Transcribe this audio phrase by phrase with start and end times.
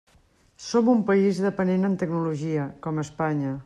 [0.67, 3.59] Som un país dependent en tecnologia, com Espanya.